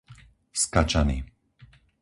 Skačany 0.61 1.17